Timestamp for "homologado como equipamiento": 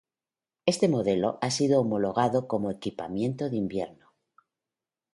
1.79-3.51